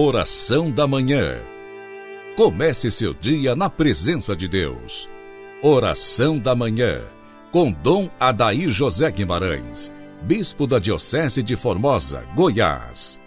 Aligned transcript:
Oração 0.00 0.70
da 0.70 0.86
Manhã. 0.86 1.40
Comece 2.36 2.88
seu 2.88 3.12
dia 3.12 3.56
na 3.56 3.68
presença 3.68 4.36
de 4.36 4.46
Deus. 4.46 5.08
Oração 5.60 6.38
da 6.38 6.54
Manhã. 6.54 7.02
Com 7.50 7.72
Dom 7.72 8.08
Adair 8.20 8.68
José 8.68 9.10
Guimarães, 9.10 9.92
Bispo 10.22 10.68
da 10.68 10.78
Diocese 10.78 11.42
de 11.42 11.56
Formosa, 11.56 12.24
Goiás. 12.36 13.20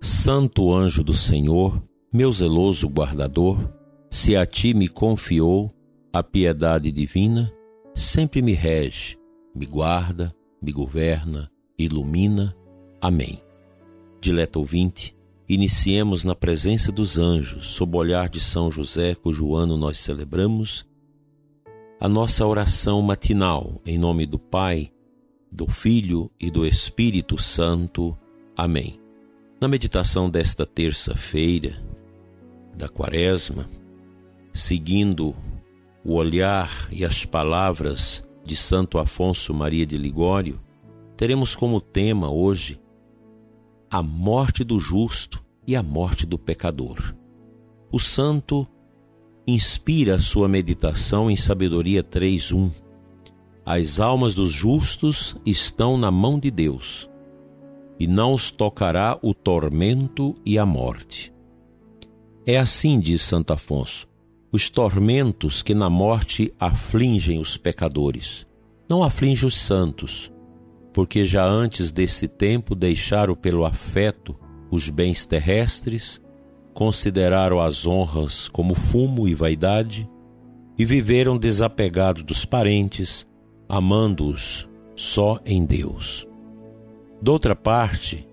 Santo 0.00 0.72
anjo 0.72 1.04
do 1.04 1.12
Senhor, 1.12 1.82
meu 2.10 2.32
zeloso 2.32 2.88
guardador, 2.88 3.58
se 4.10 4.34
a 4.34 4.46
ti 4.46 4.72
me 4.72 4.88
confiou 4.88 5.70
a 6.10 6.22
piedade 6.22 6.90
divina, 6.90 7.52
sempre 7.94 8.42
me 8.42 8.52
rege, 8.52 9.16
me 9.54 9.66
guarda, 9.66 10.34
me 10.60 10.72
governa, 10.72 11.50
ilumina. 11.78 12.56
Amém. 13.00 13.40
Dileto 14.20 14.58
ouvinte, 14.58 15.14
iniciemos 15.48 16.24
na 16.24 16.34
presença 16.34 16.90
dos 16.90 17.18
anjos, 17.18 17.66
sob 17.68 17.96
o 17.96 18.00
olhar 18.00 18.28
de 18.28 18.40
São 18.40 18.70
José, 18.70 19.14
cujo 19.14 19.54
ano 19.54 19.76
nós 19.76 19.98
celebramos, 19.98 20.86
a 22.00 22.08
nossa 22.08 22.46
oração 22.46 23.00
matinal, 23.02 23.80
em 23.86 23.98
nome 23.98 24.26
do 24.26 24.38
Pai, 24.38 24.90
do 25.50 25.66
Filho 25.66 26.30
e 26.40 26.50
do 26.50 26.66
Espírito 26.66 27.40
Santo. 27.40 28.16
Amém. 28.56 28.98
Na 29.60 29.68
meditação 29.68 30.28
desta 30.28 30.66
terça-feira 30.66 31.80
da 32.76 32.88
Quaresma, 32.88 33.68
seguindo 34.52 35.34
o 36.04 36.14
olhar 36.14 36.88
e 36.92 37.04
as 37.04 37.24
palavras 37.24 38.22
de 38.44 38.54
Santo 38.54 38.98
Afonso 38.98 39.54
Maria 39.54 39.86
de 39.86 39.96
Ligório, 39.96 40.60
teremos 41.16 41.56
como 41.56 41.80
tema 41.80 42.30
hoje 42.30 42.78
a 43.90 44.02
morte 44.02 44.62
do 44.62 44.78
justo 44.78 45.42
e 45.66 45.74
a 45.74 45.82
morte 45.82 46.26
do 46.26 46.38
pecador. 46.38 47.14
O 47.90 47.98
santo 47.98 48.66
inspira 49.46 50.16
a 50.16 50.18
sua 50.18 50.48
meditação 50.48 51.30
em 51.30 51.36
Sabedoria 51.36 52.02
3:1. 52.02 52.70
As 53.64 53.98
almas 53.98 54.34
dos 54.34 54.50
justos 54.52 55.36
estão 55.46 55.96
na 55.96 56.10
mão 56.10 56.38
de 56.38 56.50
Deus, 56.50 57.08
e 57.98 58.06
não 58.06 58.34
os 58.34 58.50
tocará 58.50 59.18
o 59.22 59.32
tormento 59.32 60.34
e 60.44 60.58
a 60.58 60.66
morte. 60.66 61.32
É 62.46 62.58
assim, 62.58 63.00
diz 63.00 63.22
Santo 63.22 63.54
Afonso, 63.54 64.06
os 64.54 64.70
tormentos 64.70 65.62
que 65.62 65.74
na 65.74 65.90
morte 65.90 66.54
afligem 66.60 67.40
os 67.40 67.56
pecadores. 67.56 68.46
Não 68.88 69.02
aflige 69.02 69.44
os 69.44 69.56
santos, 69.56 70.32
porque 70.92 71.26
já 71.26 71.44
antes 71.44 71.90
desse 71.90 72.28
tempo 72.28 72.76
deixaram 72.76 73.34
pelo 73.34 73.64
afeto 73.64 74.36
os 74.70 74.88
bens 74.88 75.26
terrestres, 75.26 76.22
consideraram 76.72 77.58
as 77.58 77.84
honras 77.84 78.46
como 78.46 78.76
fumo 78.76 79.26
e 79.26 79.34
vaidade, 79.34 80.08
e 80.78 80.84
viveram 80.84 81.36
desapegados 81.36 82.22
dos 82.22 82.44
parentes, 82.44 83.26
amando-os 83.68 84.68
só 84.94 85.40
em 85.44 85.64
Deus. 85.64 86.28
Doutra 87.20 87.56
parte, 87.56 88.24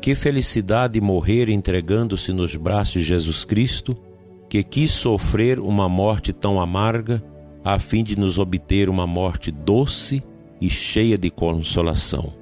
que 0.00 0.16
felicidade 0.16 1.00
morrer 1.00 1.48
entregando-se 1.48 2.32
nos 2.32 2.56
braços 2.56 3.02
de 3.02 3.04
Jesus 3.04 3.44
Cristo 3.44 4.09
que 4.50 4.64
quis 4.64 4.90
sofrer 4.90 5.60
uma 5.60 5.88
morte 5.88 6.32
tão 6.32 6.60
amarga, 6.60 7.22
a 7.62 7.78
fim 7.78 8.02
de 8.02 8.18
nos 8.18 8.36
obter 8.36 8.88
uma 8.88 9.06
morte 9.06 9.52
doce 9.52 10.20
e 10.60 10.68
cheia 10.68 11.16
de 11.16 11.30
consolação. 11.30 12.34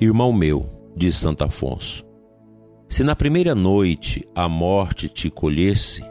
Irmão 0.00 0.32
meu, 0.32 0.68
diz 0.96 1.14
Santo 1.14 1.44
Afonso, 1.44 2.04
se 2.88 3.04
na 3.04 3.14
primeira 3.14 3.54
noite 3.54 4.28
a 4.34 4.48
morte 4.48 5.08
te 5.08 5.30
colhesse, 5.30 6.02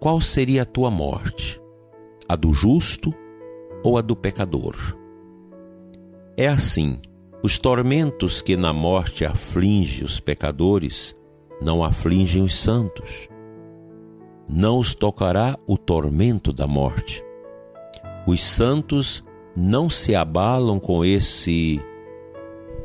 qual 0.00 0.20
seria 0.20 0.62
a 0.62 0.66
tua 0.66 0.90
morte? 0.90 1.60
A 2.28 2.34
do 2.34 2.52
justo 2.52 3.14
ou 3.84 3.96
a 3.96 4.02
do 4.02 4.16
pecador? 4.16 4.74
É 6.36 6.48
assim, 6.48 6.98
os 7.44 7.60
tormentos 7.60 8.42
que 8.42 8.56
na 8.56 8.72
morte 8.72 9.24
afligem 9.24 10.04
os 10.04 10.18
pecadores 10.18 11.14
não 11.62 11.84
afligem 11.84 12.42
os 12.42 12.56
santos 12.56 13.28
não 14.48 14.78
os 14.78 14.94
tocará 14.94 15.56
o 15.66 15.76
tormento 15.76 16.52
da 16.52 16.66
morte. 16.66 17.24
Os 18.26 18.42
santos 18.42 19.24
não 19.56 19.88
se 19.88 20.14
abalam 20.14 20.78
com 20.78 21.04
esse 21.04 21.80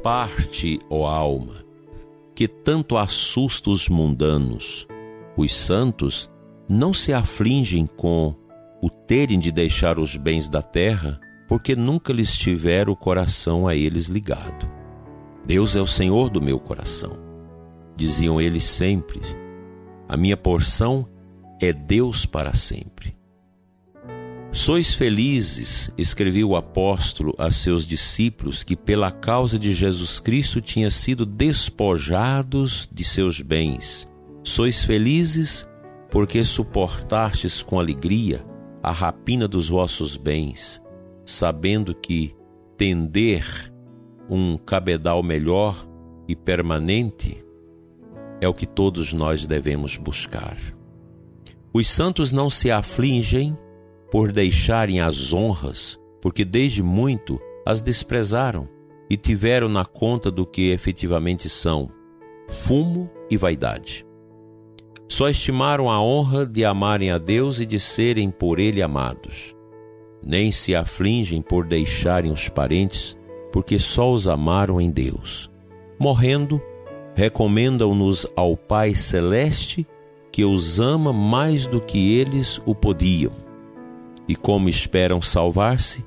parte, 0.01 0.79
ó 0.89 1.05
alma, 1.07 1.63
que 2.33 2.47
tanto 2.47 2.97
assusta 2.97 3.69
os 3.69 3.89
mundanos. 3.89 4.88
Os 5.38 5.55
santos 5.55 6.29
não 6.69 6.94
se 6.94 7.13
afligem 7.13 7.85
com 7.85 8.35
o 8.81 8.89
terem 8.89 9.38
de 9.38 9.51
deixar 9.51 9.99
os 9.99 10.16
bens 10.16 10.49
da 10.49 10.61
terra, 10.61 11.19
porque 11.47 11.75
nunca 11.75 12.11
lhes 12.13 12.35
tiver 12.35 12.89
o 12.89 12.95
coração 12.95 13.67
a 13.67 13.75
eles 13.75 14.07
ligado. 14.07 14.72
Deus 15.45 15.75
é 15.75 15.81
o 15.81 15.85
Senhor 15.85 16.29
do 16.29 16.41
meu 16.41 16.59
coração. 16.59 17.11
Diziam 17.95 18.39
eles 18.39 18.63
sempre: 18.63 19.19
A 20.07 20.16
minha 20.16 20.38
porção 20.38 21.07
é 21.61 21.72
Deus 21.72 22.25
para 22.25 22.53
sempre. 22.55 23.16
Sois 24.51 24.94
felizes, 24.94 25.89
escreveu 25.97 26.49
o 26.49 26.55
apóstolo 26.57 27.33
a 27.38 27.49
seus 27.49 27.85
discípulos, 27.85 28.63
que 28.63 28.75
pela 28.75 29.09
causa 29.09 29.57
de 29.57 29.73
Jesus 29.73 30.19
Cristo 30.19 30.59
tinham 30.59 30.89
sido 30.89 31.25
despojados 31.25 32.89
de 32.91 33.03
seus 33.05 33.39
bens. 33.39 34.05
Sois 34.44 34.83
felizes 34.83 35.66
porque 36.09 36.44
suportastes 36.44 37.63
com 37.63 37.79
alegria 37.79 38.45
a 38.83 38.91
rapina 38.91 39.47
dos 39.47 39.69
vossos 39.69 40.17
bens, 40.17 40.81
sabendo 41.25 41.95
que 41.95 42.35
tender 42.75 43.45
um 44.29 44.57
cabedal 44.57 45.23
melhor 45.23 45.88
e 46.28 46.35
permanente 46.35 47.41
é 48.41 48.47
o 48.49 48.53
que 48.53 48.66
todos 48.66 49.13
nós 49.13 49.47
devemos 49.47 49.95
buscar. 49.95 50.57
Os 51.74 51.90
santos 51.90 52.32
não 52.34 52.50
se 52.50 52.70
afligem 52.70 53.58
por 54.12 54.32
deixarem 54.32 55.00
as 55.00 55.32
honras, 55.32 55.98
porque 56.22 56.44
desde 56.44 56.84
muito 56.84 57.40
as 57.66 57.82
desprezaram 57.82 58.68
e 59.09 59.16
tiveram 59.16 59.70
na 59.70 59.86
conta 59.86 60.30
do 60.30 60.46
que 60.46 60.72
efetivamente 60.72 61.48
são: 61.48 61.90
fumo 62.48 63.09
e 63.30 63.38
vaidade. 63.38 64.06
Só 65.08 65.30
estimaram 65.30 65.90
a 65.90 66.02
honra 66.02 66.46
de 66.46 66.64
amarem 66.66 67.12
a 67.12 67.18
Deus 67.18 67.59
e 67.59 67.66
de 67.66 67.80
serem 67.80 68.30
por 68.30 68.59
Ele 68.59 68.82
amados. 68.82 69.56
Nem 70.24 70.52
se 70.52 70.76
afligem 70.76 71.42
por 71.42 71.66
deixarem 71.66 72.32
os 72.32 72.48
parentes, 72.48 73.18
porque 73.52 73.80
só 73.80 74.12
os 74.12 74.28
amaram 74.28 74.80
em 74.80 74.90
Deus. 74.90 75.50
Morrendo, 75.98 76.62
recomendam-nos 77.16 78.26
ao 78.36 78.56
Pai 78.56 78.94
Celeste 78.96 79.86
que 80.31 80.46
os 80.46 80.80
ama 80.80 81.12
mais 81.12 81.68
do 81.68 81.81
que 81.81 82.16
eles 82.16 82.62
o 82.66 82.74
podiam. 82.74 83.34
E 84.28 84.36
como 84.36 84.69
esperam 84.69 85.22
salvar-se, 85.22 86.06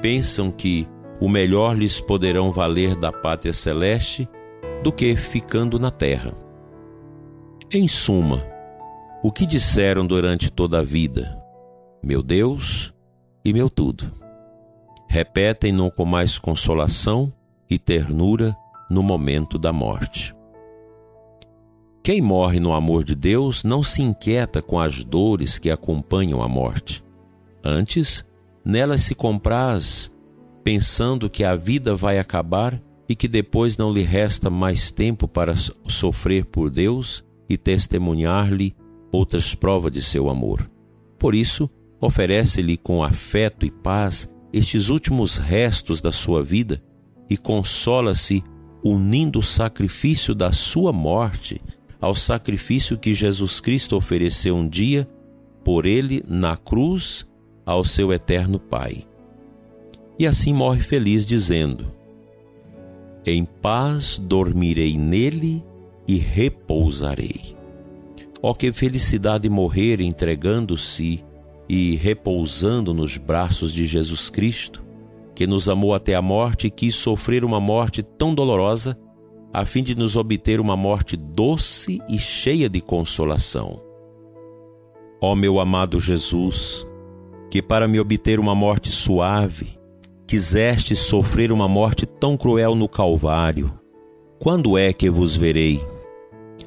pensam 0.00 0.50
que 0.50 0.86
o 1.20 1.28
melhor 1.28 1.76
lhes 1.76 2.00
poderão 2.00 2.52
valer 2.52 2.96
da 2.96 3.10
pátria 3.10 3.52
celeste 3.52 4.28
do 4.82 4.92
que 4.92 5.16
ficando 5.16 5.78
na 5.78 5.90
terra. 5.90 6.32
Em 7.72 7.88
suma, 7.88 8.46
o 9.22 9.32
que 9.32 9.46
disseram 9.46 10.06
durante 10.06 10.50
toda 10.50 10.78
a 10.78 10.82
vida? 10.82 11.36
Meu 12.02 12.22
Deus 12.22 12.94
e 13.44 13.52
meu 13.52 13.68
tudo. 13.68 14.12
Repetem-no 15.08 15.90
com 15.90 16.04
mais 16.04 16.38
consolação 16.38 17.32
e 17.68 17.78
ternura 17.78 18.54
no 18.88 19.02
momento 19.02 19.58
da 19.58 19.72
morte. 19.72 20.35
Quem 22.06 22.22
morre 22.22 22.60
no 22.60 22.72
amor 22.72 23.02
de 23.02 23.16
Deus 23.16 23.64
não 23.64 23.82
se 23.82 24.00
inquieta 24.00 24.62
com 24.62 24.78
as 24.78 25.02
dores 25.02 25.58
que 25.58 25.68
acompanham 25.68 26.40
a 26.40 26.46
morte. 26.46 27.02
Antes, 27.64 28.24
nelas 28.64 29.02
se 29.02 29.12
compraz, 29.12 30.08
pensando 30.62 31.28
que 31.28 31.42
a 31.42 31.56
vida 31.56 31.96
vai 31.96 32.20
acabar 32.20 32.80
e 33.08 33.16
que 33.16 33.26
depois 33.26 33.76
não 33.76 33.92
lhe 33.92 34.04
resta 34.04 34.48
mais 34.48 34.92
tempo 34.92 35.26
para 35.26 35.52
sofrer 35.88 36.44
por 36.44 36.70
Deus 36.70 37.24
e 37.48 37.58
testemunhar-lhe 37.58 38.76
outras 39.10 39.56
provas 39.56 39.90
de 39.90 40.00
seu 40.00 40.30
amor. 40.30 40.70
Por 41.18 41.34
isso, 41.34 41.68
oferece-lhe 42.00 42.76
com 42.76 43.02
afeto 43.02 43.66
e 43.66 43.70
paz 43.72 44.32
estes 44.52 44.90
últimos 44.90 45.38
restos 45.38 46.00
da 46.00 46.12
sua 46.12 46.40
vida 46.40 46.80
e 47.28 47.36
consola-se 47.36 48.44
unindo 48.84 49.40
o 49.40 49.42
sacrifício 49.42 50.36
da 50.36 50.52
sua 50.52 50.92
morte 50.92 51.60
ao 52.00 52.14
sacrifício 52.14 52.98
que 52.98 53.14
Jesus 53.14 53.60
Cristo 53.60 53.96
ofereceu 53.96 54.56
um 54.56 54.68
dia 54.68 55.08
por 55.64 55.86
ele 55.86 56.22
na 56.28 56.56
cruz 56.56 57.26
ao 57.64 57.84
seu 57.84 58.12
eterno 58.12 58.58
Pai. 58.60 59.04
e 60.18 60.26
assim 60.26 60.52
morre 60.52 60.80
feliz, 60.80 61.26
dizendo: 61.26 61.92
Em 63.24 63.44
paz 63.44 64.18
dormirei 64.18 64.96
nele 64.96 65.64
e 66.06 66.16
repousarei. 66.16 67.56
Ó, 68.42 68.50
oh, 68.50 68.54
que 68.54 68.72
felicidade 68.72 69.48
morrer 69.48 70.00
entregando-se 70.00 71.24
e 71.68 71.96
repousando 71.96 72.94
nos 72.94 73.16
braços 73.16 73.72
de 73.72 73.86
Jesus 73.86 74.30
Cristo, 74.30 74.84
que 75.34 75.46
nos 75.46 75.68
amou 75.68 75.94
até 75.94 76.14
a 76.14 76.22
morte 76.22 76.68
e 76.68 76.70
quis 76.70 76.94
sofrer 76.94 77.44
uma 77.44 77.58
morte 77.58 78.02
tão 78.02 78.34
dolorosa, 78.34 78.96
a 79.56 79.64
fim 79.64 79.82
de 79.82 79.94
nos 79.94 80.16
obter 80.16 80.60
uma 80.60 80.76
morte 80.76 81.16
doce 81.16 81.98
e 82.06 82.18
cheia 82.18 82.68
de 82.68 82.78
consolação. 82.78 83.80
Ó 85.18 85.34
meu 85.34 85.58
amado 85.58 85.98
Jesus, 85.98 86.86
que 87.50 87.62
para 87.62 87.88
me 87.88 87.98
obter 87.98 88.38
uma 88.38 88.54
morte 88.54 88.90
suave, 88.90 89.78
quiseste 90.26 90.94
sofrer 90.94 91.50
uma 91.50 91.66
morte 91.66 92.04
tão 92.04 92.36
cruel 92.36 92.74
no 92.74 92.86
Calvário, 92.86 93.72
quando 94.38 94.76
é 94.76 94.92
que 94.92 95.08
vos 95.08 95.34
verei? 95.34 95.80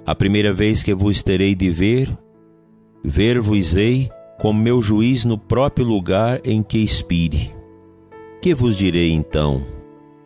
A 0.03 0.15
primeira 0.15 0.51
vez 0.51 0.81
que 0.81 0.95
vos 0.95 1.21
terei 1.21 1.53
de 1.53 1.69
ver, 1.69 2.17
ver-vos-ei 3.03 4.09
como 4.39 4.63
meu 4.63 4.81
juiz 4.81 5.23
no 5.23 5.37
próprio 5.37 5.85
lugar 5.85 6.41
em 6.43 6.63
que 6.63 6.79
expire. 6.79 7.53
Que 8.41 8.55
vos 8.55 8.75
direi 8.75 9.11
então? 9.11 9.63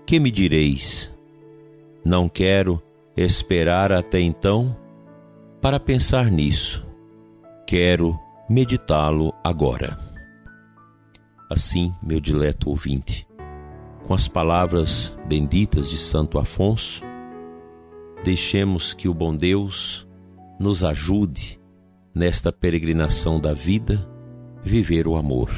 Que 0.06 0.18
me 0.18 0.32
direis? 0.32 1.13
Não 2.06 2.28
quero 2.28 2.82
esperar 3.16 3.92
até 3.92 4.20
então 4.20 4.76
para 5.62 5.80
pensar 5.80 6.30
nisso. 6.30 6.86
Quero 7.66 8.20
meditá-lo 8.50 9.34
agora. 9.44 9.98
Assim, 11.50 11.94
meu 12.04 12.20
dileto 12.20 12.70
ouvinte, 12.70 13.26
com 14.06 14.14
as 14.14 14.28
palavras 14.28 15.16
benditas 15.26 15.90
de 15.90 15.98
Santo 15.98 16.38
Afonso, 16.38 17.02
deixemos 18.24 18.94
que 18.94 19.08
o 19.08 19.14
bom 19.14 19.36
Deus 19.36 20.06
nos 20.60 20.84
ajude 20.84 21.60
nesta 22.14 22.52
peregrinação 22.52 23.40
da 23.40 23.54
vida 23.54 24.06
viver 24.62 25.08
o 25.08 25.16
amor. 25.16 25.50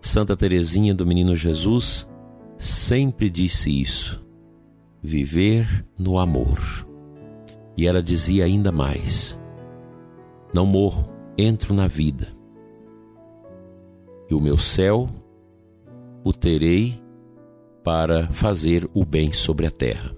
Santa 0.00 0.36
Teresinha 0.36 0.94
do 0.94 1.04
Menino 1.04 1.36
Jesus 1.36 2.08
sempre 2.56 3.28
disse 3.28 3.82
isso: 3.82 4.24
viver 5.02 5.86
no 5.98 6.18
amor. 6.18 6.86
E 7.76 7.86
ela 7.86 8.02
dizia 8.02 8.44
ainda 8.44 8.72
mais: 8.72 9.38
não 10.52 10.66
morro, 10.66 11.08
entro 11.36 11.74
na 11.74 11.86
vida. 11.86 12.28
E 14.30 14.34
o 14.34 14.40
meu 14.40 14.58
céu 14.58 15.08
o 16.24 16.32
terei 16.32 17.00
para 17.82 18.28
fazer 18.28 18.88
o 18.92 19.04
bem 19.04 19.32
sobre 19.32 19.66
a 19.66 19.70
terra. 19.70 20.14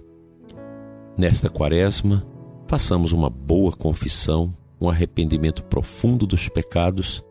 Nesta 1.17 1.49
quaresma, 1.49 2.27
façamos 2.67 3.13
uma 3.13 3.29
boa 3.29 3.73
confissão, 3.73 4.57
um 4.81 4.89
arrependimento 4.89 5.63
profundo 5.65 6.27
dos 6.27 6.49
pecados 6.49 7.23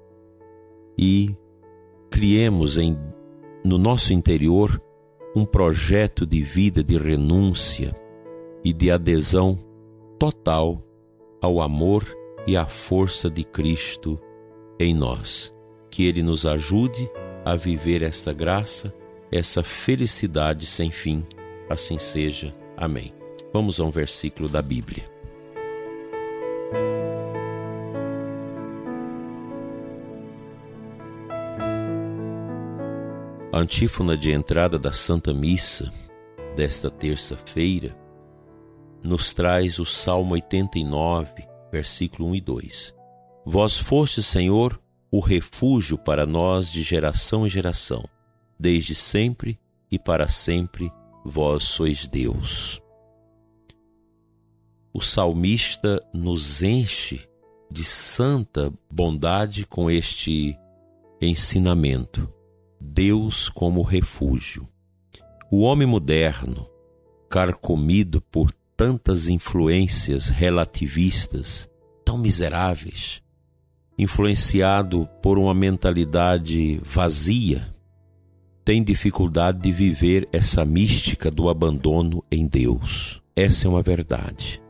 e 0.98 1.36
criemos 2.10 2.78
em, 2.78 2.98
no 3.66 3.78
nosso 3.78 4.14
interior 4.14 4.82
um 5.36 5.46
projeto 5.46 6.26
de 6.26 6.42
vida 6.42 6.84
de 6.84 6.98
renúncia 6.98 7.96
e 8.64 8.74
de 8.74 8.92
adesão 8.92 9.58
total 10.18 10.84
ao 11.42 11.62
amor 11.62 12.06
e 12.46 12.58
à 12.58 12.66
força 12.66 13.30
de 13.30 13.44
Cristo 13.44 14.20
em 14.80 14.94
nós. 14.94 15.54
Que 15.90 16.06
Ele 16.06 16.22
nos 16.22 16.46
ajude 16.46 17.10
a 17.46 17.56
viver 17.56 18.02
esta 18.02 18.34
graça, 18.34 18.94
essa 19.32 19.64
felicidade 19.64 20.66
sem 20.66 20.92
fim. 20.92 21.24
Assim 21.70 22.00
seja. 22.00 22.54
Amém. 22.76 23.14
Vamos 23.54 23.80
a 23.80 23.84
um 23.84 23.92
versículo 23.92 24.50
da 24.50 24.62
Bíblia. 24.62 25.19
A 33.60 33.62
antífona 33.62 34.16
de 34.16 34.32
entrada 34.32 34.80
da 34.80 34.94
Santa 34.94 35.34
Missa 35.34 35.92
desta 36.56 36.90
terça-feira 36.90 37.94
nos 39.04 39.34
traz 39.34 39.80
o 39.80 39.86
Salmo 39.86 40.36
89, 40.36 41.46
versículo 41.70 42.30
1 42.30 42.36
e 42.36 42.40
2. 42.40 42.96
Vós 43.46 43.78
foste, 43.78 44.24
Senhor, 44.24 44.82
o 45.12 45.20
refúgio 45.20 45.98
para 45.98 46.26
nós 46.26 46.72
de 46.72 46.82
geração 46.82 47.46
em 47.46 47.50
geração, 47.50 48.08
desde 48.58 48.96
sempre 48.96 49.60
e 49.92 50.00
para 50.00 50.30
sempre 50.30 50.90
vós 51.26 51.66
sois 51.66 52.08
Deus 52.08 52.82
o 54.94 55.02
salmista 55.02 56.02
nos 56.14 56.64
enche 56.64 57.28
de 57.70 57.84
santa 57.84 58.74
bondade 58.92 59.66
com 59.66 59.90
este 59.90 60.58
ensinamento. 61.22 62.39
Deus 62.90 63.50
como 63.50 63.84
refúgio. 63.84 64.68
O 65.52 65.62
homem 65.62 65.88
moderno, 65.88 66.68
carcomido 67.30 68.20
por 68.20 68.52
tantas 68.76 69.28
influências 69.28 70.28
relativistas, 70.28 71.70
tão 72.04 72.18
miseráveis, 72.18 73.22
influenciado 73.98 75.08
por 75.22 75.38
uma 75.38 75.54
mentalidade 75.54 76.82
vazia, 76.84 77.74
tem 78.66 78.84
dificuldade 78.84 79.60
de 79.60 79.72
viver 79.72 80.28
essa 80.34 80.66
mística 80.66 81.30
do 81.30 81.48
abandono 81.48 82.24
em 82.32 82.48
Deus. 82.48 83.22
Essa 83.36 83.68
é 83.68 83.70
uma 83.70 83.84
verdade. 83.84 84.62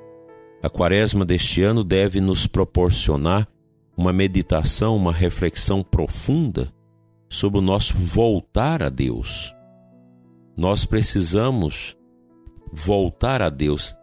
A 0.62 0.70
quaresma 0.70 1.26
deste 1.26 1.64
ano 1.64 1.86
deve 1.86 2.20
nos 2.20 2.46
proporcionar 2.46 3.48
uma 3.96 4.12
meditação, 4.12 4.96
uma 4.96 5.14
reflexão 5.14 5.82
profunda 5.82 6.72
sobre 7.30 7.60
o 7.60 7.62
nosso 7.62 7.98
voltar 7.98 8.82
a 8.82 8.90
Deus. 8.90 9.54
Nós 10.58 10.86
precisamos 10.86 11.96
voltar 12.72 13.42
a 13.42 13.50
Deus 13.50 13.96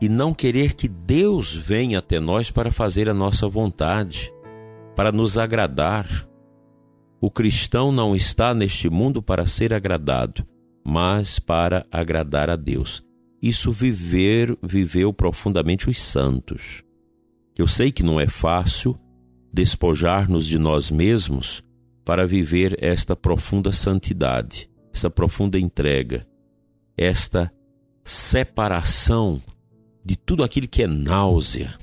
e 0.00 0.08
não 0.08 0.34
querer 0.34 0.74
que 0.74 0.88
Deus 0.88 1.54
venha 1.54 1.98
até 1.98 2.20
nós 2.20 2.50
para 2.50 2.70
fazer 2.70 3.08
a 3.08 3.14
nossa 3.14 3.48
vontade, 3.48 4.32
para 4.94 5.10
nos 5.10 5.38
agradar. 5.38 6.28
O 7.20 7.30
cristão 7.30 7.90
não 7.90 8.14
está 8.14 8.52
neste 8.52 8.90
mundo 8.90 9.22
para 9.22 9.46
ser 9.46 9.72
agradado, 9.72 10.46
mas 10.84 11.38
para 11.38 11.86
agradar 11.90 12.50
a 12.50 12.56
Deus 12.56 13.02
isso 13.46 13.70
viver 13.70 14.56
viveu 14.62 15.12
profundamente 15.12 15.90
os 15.90 16.00
santos. 16.00 16.82
Eu 17.58 17.66
sei 17.66 17.92
que 17.92 18.02
não 18.02 18.18
é 18.18 18.26
fácil 18.26 18.98
despojar-nos 19.52 20.46
de 20.46 20.58
nós 20.58 20.90
mesmos 20.90 21.62
para 22.04 22.26
viver 22.26 22.76
esta 22.80 23.16
profunda 23.16 23.72
santidade, 23.72 24.70
esta 24.92 25.08
profunda 25.08 25.58
entrega, 25.58 26.26
esta 26.96 27.52
separação 28.04 29.42
de 30.04 30.16
tudo 30.16 30.44
aquilo 30.44 30.68
que 30.68 30.82
é 30.82 30.86
náusea 30.86 31.74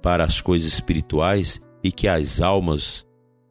para 0.00 0.24
as 0.24 0.40
coisas 0.40 0.72
espirituais 0.72 1.60
e 1.82 1.90
que 1.90 2.06
as 2.06 2.40
almas 2.40 3.04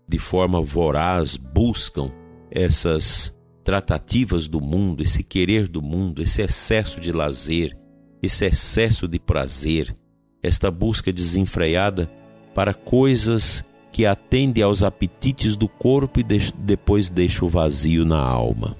de 0.07 0.17
forma 0.17 0.61
voraz 0.61 1.35
buscam 1.35 2.11
essas 2.49 3.35
tratativas 3.63 4.47
do 4.47 4.59
mundo, 4.59 5.03
esse 5.03 5.23
querer 5.23 5.67
do 5.67 5.81
mundo, 5.81 6.23
esse 6.23 6.41
excesso 6.41 6.99
de 6.99 7.11
lazer, 7.11 7.77
esse 8.21 8.45
excesso 8.45 9.07
de 9.07 9.19
prazer, 9.19 9.95
esta 10.41 10.71
busca 10.71 11.11
desenfreada 11.11 12.09
para 12.55 12.73
coisas 12.73 13.63
que 13.91 14.05
atendem 14.05 14.63
aos 14.63 14.83
apetites 14.83 15.55
do 15.55 15.67
corpo 15.67 16.19
e 16.19 16.23
de 16.23 16.53
depois 16.53 17.09
deixa 17.09 17.43
o 17.43 17.49
vazio 17.49 18.05
na 18.05 18.19
alma. 18.19 18.75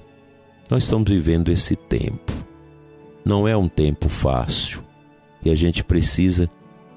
Nós 0.70 0.84
estamos 0.84 1.10
vivendo 1.10 1.50
esse 1.50 1.74
tempo. 1.74 2.32
Não 3.24 3.46
é 3.46 3.56
um 3.56 3.68
tempo 3.68 4.08
fácil 4.08 4.82
e 5.44 5.50
a 5.50 5.54
gente 5.54 5.82
precisa 5.82 6.48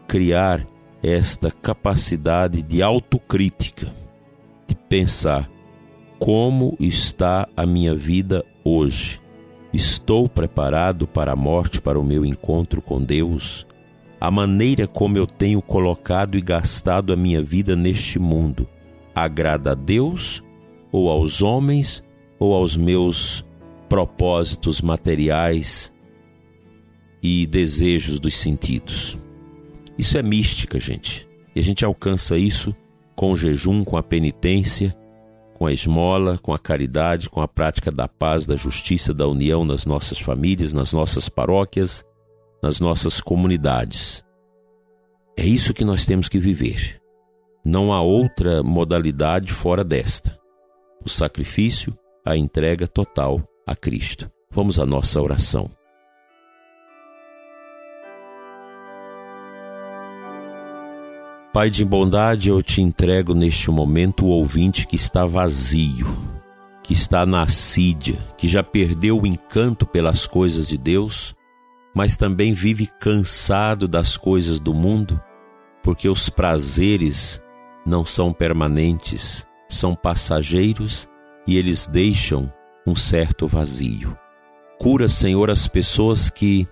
criar 0.07 0.65
esta 1.01 1.51
capacidade 1.51 2.61
de 2.61 2.81
autocrítica, 2.81 3.87
de 4.67 4.75
pensar 4.75 5.49
como 6.19 6.77
está 6.79 7.49
a 7.57 7.65
minha 7.65 7.93
vida 7.93 8.45
hoje? 8.63 9.19
Estou 9.73 10.29
preparado 10.29 11.05
para 11.05 11.33
a 11.33 11.35
morte, 11.35 11.81
para 11.81 11.99
o 11.99 12.03
meu 12.03 12.25
encontro 12.25 12.81
com 12.81 13.01
Deus? 13.01 13.65
A 14.23 14.31
maneira 14.31 14.87
como 14.87 15.17
eu 15.17 15.27
tenho 15.27 15.61
colocado 15.61 16.37
e 16.37 16.41
gastado 16.41 17.11
a 17.11 17.15
minha 17.17 17.41
vida 17.41 17.75
neste 17.75 18.17
mundo 18.17 18.65
agrada 19.13 19.73
a 19.73 19.75
Deus 19.75 20.41
ou 20.93 21.09
aos 21.09 21.41
homens 21.41 22.01
ou 22.39 22.53
aos 22.53 22.77
meus 22.77 23.43
propósitos 23.89 24.81
materiais 24.81 25.93
e 27.21 27.45
desejos 27.45 28.17
dos 28.17 28.37
sentidos? 28.37 29.17
Isso 29.97 30.17
é 30.17 30.23
mística, 30.23 30.79
gente. 30.79 31.27
E 31.53 31.59
a 31.59 31.61
gente 31.61 31.83
alcança 31.83 32.37
isso 32.37 32.73
com 33.17 33.33
o 33.33 33.35
jejum, 33.35 33.83
com 33.83 33.97
a 33.97 34.01
penitência 34.01 34.95
com 35.53 35.67
a 35.67 35.73
esmola, 35.73 36.37
com 36.37 36.53
a 36.53 36.59
caridade, 36.59 37.29
com 37.29 37.39
a 37.39 37.47
prática 37.47 37.91
da 37.91 38.07
paz, 38.07 38.45
da 38.45 38.55
justiça, 38.55 39.13
da 39.13 39.27
união 39.27 39.63
nas 39.63 39.85
nossas 39.85 40.19
famílias, 40.19 40.73
nas 40.73 40.91
nossas 40.91 41.29
paróquias, 41.29 42.03
nas 42.63 42.79
nossas 42.79 43.19
comunidades. 43.19 44.23
É 45.35 45.45
isso 45.45 45.73
que 45.73 45.83
nós 45.83 46.05
temos 46.05 46.29
que 46.29 46.39
viver. 46.39 46.97
Não 47.65 47.91
há 47.91 48.01
outra 48.01 48.63
modalidade 48.63 49.51
fora 49.51 49.83
desta. 49.83 50.39
O 51.03 51.09
sacrifício, 51.09 51.93
a 52.25 52.37
entrega 52.37 52.87
total 52.87 53.43
a 53.67 53.75
Cristo. 53.75 54.31
Vamos 54.49 54.79
à 54.79 54.85
nossa 54.85 55.21
oração. 55.21 55.69
Pai 61.51 61.69
de 61.69 61.83
bondade, 61.83 62.49
eu 62.49 62.63
te 62.63 62.81
entrego 62.81 63.33
neste 63.33 63.69
momento 63.69 64.25
o 64.25 64.29
ouvinte 64.29 64.87
que 64.87 64.95
está 64.95 65.25
vazio, 65.25 66.07
que 66.81 66.93
está 66.93 67.25
na 67.25 67.43
assídia, 67.43 68.25
que 68.37 68.47
já 68.47 68.63
perdeu 68.63 69.19
o 69.19 69.27
encanto 69.27 69.85
pelas 69.85 70.25
coisas 70.25 70.69
de 70.69 70.77
Deus, 70.77 71.35
mas 71.93 72.17
também 72.17 72.53
vive 72.53 72.87
cansado 72.99 73.87
das 73.87 74.17
coisas 74.17 74.59
do 74.59 74.73
mundo, 74.73 75.21
porque 75.81 76.09
os 76.09 76.29
prazeres 76.29 77.41
não 77.85 78.05
são 78.05 78.33
permanentes, 78.33 79.45
são 79.69 79.95
passageiros 79.95 81.07
e 81.47 81.57
eles 81.57 81.85
deixam 81.87 82.51
um 82.87 82.95
certo 82.95 83.47
vazio. 83.47 84.17
Cura, 84.79 85.07
Senhor, 85.07 85.51
as 85.51 85.67
pessoas 85.67 86.29
que 86.29 86.67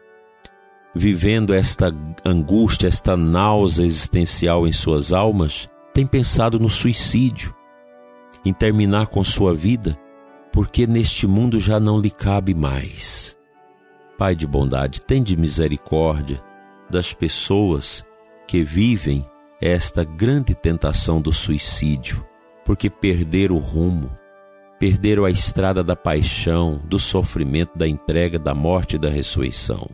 vivendo 0.93 1.53
esta 1.53 1.91
angústia, 2.25 2.87
esta 2.87 3.15
náusea 3.15 3.85
existencial 3.85 4.67
em 4.67 4.73
suas 4.73 5.13
almas, 5.13 5.69
tem 5.93 6.05
pensado 6.05 6.59
no 6.59 6.69
suicídio, 6.69 7.55
em 8.45 8.53
terminar 8.53 9.07
com 9.07 9.23
sua 9.23 9.53
vida, 9.53 9.97
porque 10.51 10.85
neste 10.85 11.27
mundo 11.27 11.59
já 11.59 11.79
não 11.79 11.99
lhe 11.99 12.11
cabe 12.11 12.53
mais. 12.53 13.37
Pai 14.21 14.35
de 14.35 14.45
bondade, 14.45 15.01
tem 15.01 15.23
de 15.23 15.35
misericórdia 15.35 16.39
das 16.87 17.11
pessoas 17.11 18.05
que 18.45 18.63
vivem 18.63 19.25
esta 19.59 20.03
grande 20.03 20.53
tentação 20.53 21.19
do 21.19 21.33
suicídio, 21.33 22.23
porque 22.63 22.87
perderam 22.87 23.55
o 23.55 23.59
rumo, 23.59 24.15
perderam 24.79 25.25
a 25.25 25.31
estrada 25.31 25.83
da 25.83 25.95
paixão, 25.95 26.79
do 26.85 26.99
sofrimento, 26.99 27.75
da 27.75 27.87
entrega, 27.87 28.37
da 28.37 28.53
morte 28.53 28.97
e 28.97 28.99
da 28.99 29.09
ressurreição 29.09 29.89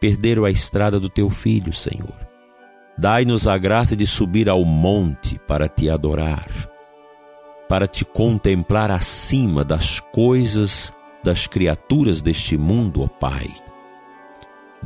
perderam 0.00 0.44
a 0.44 0.50
estrada 0.50 1.00
do 1.00 1.08
teu 1.08 1.28
filho, 1.28 1.72
Senhor. 1.72 2.14
Dai-nos 2.96 3.46
a 3.46 3.58
graça 3.58 3.96
de 3.96 4.06
subir 4.06 4.48
ao 4.48 4.64
monte 4.64 5.38
para 5.46 5.68
te 5.68 5.90
adorar, 5.90 6.48
para 7.68 7.86
te 7.86 8.04
contemplar 8.04 8.90
acima 8.90 9.64
das 9.64 10.00
coisas, 10.00 10.92
das 11.24 11.46
criaturas 11.46 12.22
deste 12.22 12.56
mundo, 12.56 13.02
ó 13.02 13.08
Pai. 13.08 13.65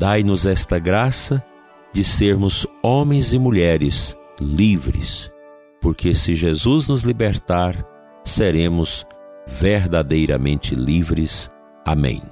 Dai-nos 0.00 0.46
esta 0.46 0.78
graça 0.78 1.44
de 1.92 2.02
sermos 2.02 2.66
homens 2.82 3.34
e 3.34 3.38
mulheres 3.38 4.16
livres, 4.40 5.30
porque 5.78 6.14
se 6.14 6.34
Jesus 6.34 6.88
nos 6.88 7.02
libertar, 7.02 7.86
seremos 8.24 9.06
verdadeiramente 9.46 10.74
livres. 10.74 11.50
Amém. 11.84 12.22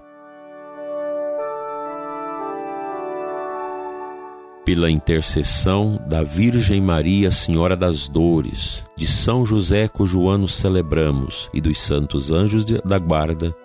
pela 4.65 4.91
intercessão 4.91 5.99
da 6.07 6.23
Virgem 6.23 6.79
Maria, 6.79 7.31
Senhora 7.31 7.75
das 7.75 8.07
Dores, 8.07 8.85
de 8.95 9.07
São 9.07 9.47
José, 9.47 9.89
cujo 9.89 10.29
ano 10.29 10.47
celebramos, 10.47 11.49
e 11.55 11.61
dos 11.61 11.81
santos 11.81 12.31
anjos 12.31 12.67
da 12.67 12.99
guarda, 12.99 13.57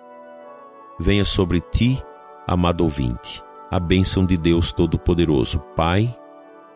venha 0.98 1.26
sobre 1.26 1.60
ti, 1.60 2.02
amado 2.46 2.84
ouvinte, 2.84 3.44
a 3.74 3.80
bênção 3.80 4.24
de 4.24 4.36
Deus 4.36 4.72
Todo-Poderoso, 4.72 5.58
Pai, 5.74 6.16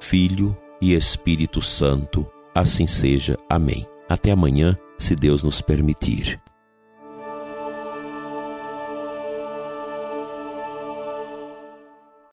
Filho 0.00 0.58
e 0.80 0.94
Espírito 0.94 1.62
Santo. 1.62 2.26
Assim 2.52 2.88
seja. 2.88 3.38
Amém. 3.48 3.86
Até 4.08 4.32
amanhã, 4.32 4.76
se 4.98 5.14
Deus 5.14 5.44
nos 5.44 5.60
permitir. 5.60 6.40